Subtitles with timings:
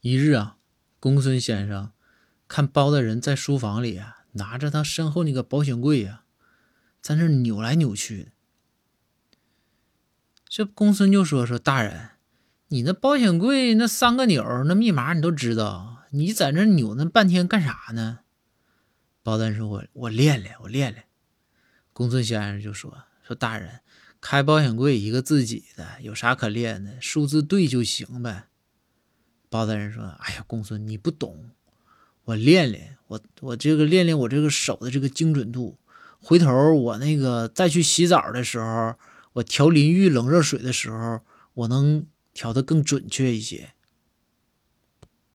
[0.00, 0.58] 一日啊，
[1.00, 1.92] 公孙先生
[2.46, 6.22] 看包大人在书房里啊，拿着他身后那个保险柜呀，
[7.00, 8.30] 在那扭来扭去的。
[10.48, 12.10] 这公孙就说：“说大人，
[12.68, 18.20] 你那保险柜那三个钮，那密码你都知道，你在那扭那半天干啥呢？”
[19.22, 21.04] 包大人说：“我我练练，我练练。”
[21.92, 23.80] 公孙先生就说：“说大人，
[24.20, 27.00] 开保险柜一个自己的，有啥可练的？
[27.00, 28.44] 数字对就行呗。”
[29.48, 31.50] 包大人说：“哎呀，公孙你不懂，
[32.24, 35.78] 我练练，我我这个练练我这个手的这个精准度，
[36.20, 38.94] 回头我那个再去洗澡的时候。”
[39.34, 41.20] 我调淋浴冷热水的时候，
[41.54, 43.70] 我能调的更准确一些。